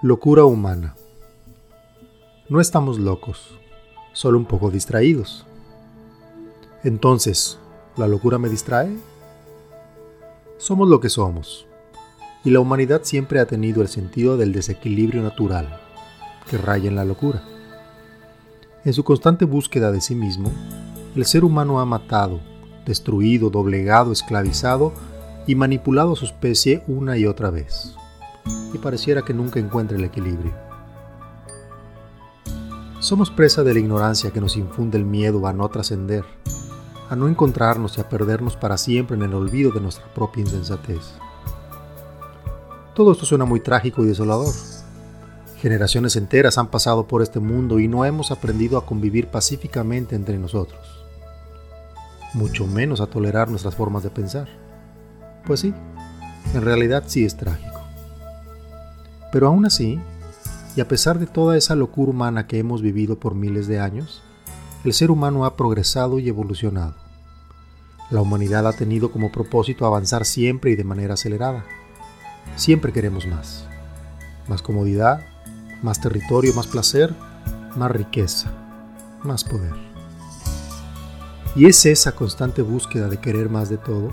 [0.00, 0.94] Locura humana.
[2.48, 3.58] No estamos locos,
[4.12, 5.44] solo un poco distraídos.
[6.84, 7.58] Entonces,
[7.96, 8.96] ¿la locura me distrae?
[10.56, 11.66] Somos lo que somos,
[12.44, 15.80] y la humanidad siempre ha tenido el sentido del desequilibrio natural,
[16.48, 17.42] que raya en la locura.
[18.84, 20.52] En su constante búsqueda de sí mismo,
[21.16, 22.38] el ser humano ha matado,
[22.86, 24.92] destruido, doblegado, esclavizado
[25.48, 27.97] y manipulado a su especie una y otra vez
[28.72, 30.52] y pareciera que nunca encuentre el equilibrio.
[33.00, 36.24] Somos presa de la ignorancia que nos infunde el miedo a no trascender,
[37.08, 41.14] a no encontrarnos y a perdernos para siempre en el olvido de nuestra propia insensatez.
[42.94, 44.52] Todo esto suena muy trágico y desolador.
[45.58, 50.38] Generaciones enteras han pasado por este mundo y no hemos aprendido a convivir pacíficamente entre
[50.38, 51.04] nosotros,
[52.34, 54.48] mucho menos a tolerar nuestras formas de pensar.
[55.46, 55.72] Pues sí,
[56.54, 57.77] en realidad sí es trágico.
[59.30, 60.00] Pero aún así,
[60.76, 64.22] y a pesar de toda esa locura humana que hemos vivido por miles de años,
[64.84, 66.94] el ser humano ha progresado y evolucionado.
[68.10, 71.64] La humanidad ha tenido como propósito avanzar siempre y de manera acelerada.
[72.56, 73.66] Siempre queremos más.
[74.46, 75.26] Más comodidad,
[75.82, 77.14] más territorio, más placer,
[77.76, 78.50] más riqueza,
[79.24, 79.74] más poder.
[81.54, 84.12] Y es esa constante búsqueda de querer más de todo,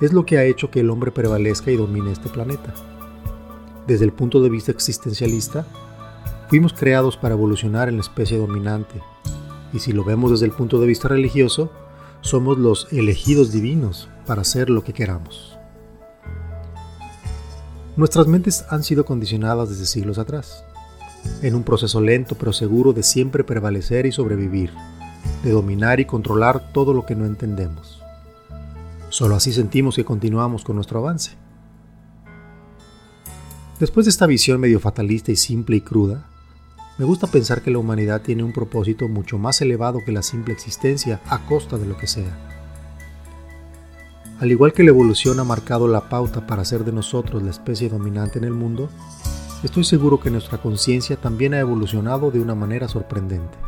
[0.00, 2.74] es lo que ha hecho que el hombre prevalezca y domine este planeta
[3.86, 5.66] desde el punto de vista existencialista,
[6.48, 9.00] fuimos creados para evolucionar en la especie dominante.
[9.72, 11.70] Y si lo vemos desde el punto de vista religioso,
[12.20, 15.58] somos los elegidos divinos para hacer lo que queramos.
[17.96, 20.64] Nuestras mentes han sido condicionadas desde siglos atrás,
[21.42, 24.72] en un proceso lento pero seguro de siempre prevalecer y sobrevivir,
[25.42, 28.02] de dominar y controlar todo lo que no entendemos.
[29.10, 31.36] Solo así sentimos que continuamos con nuestro avance.
[33.80, 36.26] Después de esta visión medio fatalista y simple y cruda,
[36.96, 40.54] me gusta pensar que la humanidad tiene un propósito mucho más elevado que la simple
[40.54, 42.38] existencia a costa de lo que sea.
[44.38, 47.88] Al igual que la evolución ha marcado la pauta para ser de nosotros la especie
[47.88, 48.90] dominante en el mundo,
[49.64, 53.58] estoy seguro que nuestra conciencia también ha evolucionado de una manera sorprendente.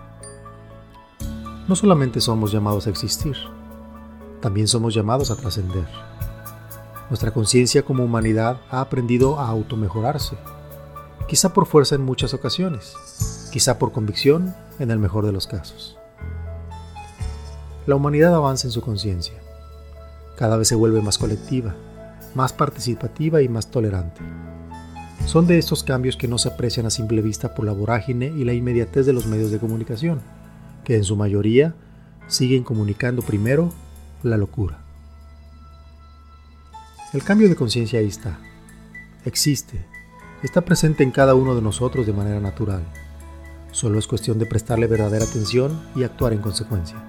[1.67, 3.35] No solamente somos llamados a existir,
[4.41, 5.89] también somos llamados a trascender.
[7.09, 10.37] Nuestra conciencia como humanidad ha aprendido a automejorarse,
[11.29, 15.97] quizá por fuerza en muchas ocasiones, quizá por convicción en el mejor de los casos.
[17.87, 19.35] La humanidad avanza en su conciencia,
[20.37, 21.77] cada vez se vuelve más colectiva,
[22.35, 24.21] más participativa y más tolerante.
[25.27, 28.45] Son de estos cambios que no se aprecian a simple vista por la vorágine y
[28.45, 30.21] la inmediatez de los medios de comunicación,
[30.85, 31.75] que en su mayoría
[32.27, 33.73] siguen comunicando primero
[34.25, 34.86] la locura.
[37.17, 38.39] El cambio de conciencia ahí está.
[39.25, 39.83] Existe.
[40.43, 42.83] Está presente en cada uno de nosotros de manera natural.
[43.71, 47.03] Solo es cuestión de prestarle verdadera atención y actuar en consecuencia.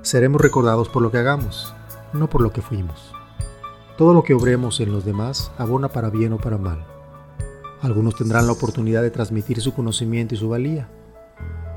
[0.00, 1.74] Seremos recordados por lo que hagamos,
[2.14, 3.12] no por lo que fuimos.
[3.98, 6.86] Todo lo que obremos en los demás abona para bien o para mal.
[7.82, 10.88] Algunos tendrán la oportunidad de transmitir su conocimiento y su valía.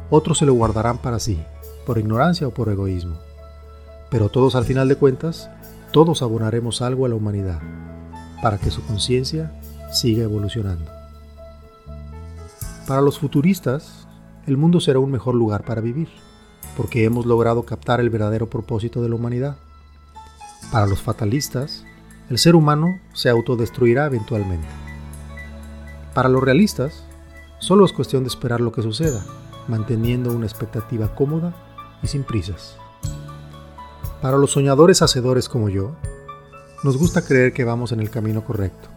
[0.09, 1.43] Otros se lo guardarán para sí,
[1.85, 3.19] por ignorancia o por egoísmo.
[4.09, 5.49] Pero todos al final de cuentas
[5.91, 7.59] todos abonaremos algo a la humanidad
[8.41, 9.51] para que su conciencia
[9.91, 10.85] siga evolucionando.
[12.87, 14.07] Para los futuristas,
[14.47, 16.09] el mundo será un mejor lugar para vivir,
[16.77, 19.57] porque hemos logrado captar el verdadero propósito de la humanidad.
[20.71, 21.85] Para los fatalistas,
[22.29, 24.67] el ser humano se autodestruirá eventualmente.
[26.13, 27.03] Para los realistas,
[27.59, 29.23] solo es cuestión de esperar lo que suceda,
[29.67, 31.53] manteniendo una expectativa cómoda
[32.01, 32.77] y sin prisas.
[34.21, 35.95] Para los soñadores hacedores como yo,
[36.83, 38.89] nos gusta creer que vamos en el camino correcto,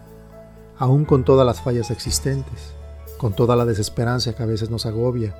[0.78, 2.74] aún con todas las fallas existentes,
[3.18, 5.32] con toda la desesperanza que a veces nos agobia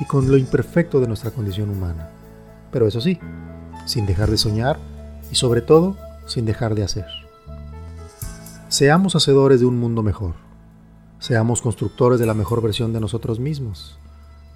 [0.00, 2.10] y con lo imperfecto de nuestra condición humana.
[2.72, 3.20] Pero eso sí,
[3.86, 4.80] sin dejar de soñar
[5.30, 7.06] y sobre todo sin dejar de hacer.
[8.68, 10.34] Seamos hacedores de un mundo mejor.
[11.20, 14.00] Seamos constructores de la mejor versión de nosotros mismos.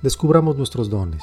[0.02, 1.22] Descubramos nuestros dones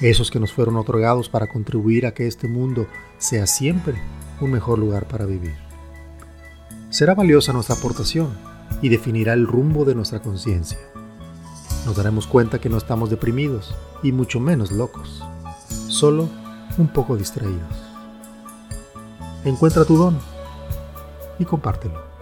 [0.00, 2.86] esos que nos fueron otorgados para contribuir a que este mundo
[3.18, 3.94] sea siempre
[4.40, 5.54] un mejor lugar para vivir.
[6.90, 8.28] Será valiosa nuestra aportación
[8.82, 10.78] y definirá el rumbo de nuestra conciencia.
[11.84, 15.22] Nos daremos cuenta que no estamos deprimidos y mucho menos locos,
[15.88, 16.28] solo
[16.78, 17.86] un poco distraídos.
[19.44, 20.18] Encuentra tu don
[21.38, 22.15] y compártelo.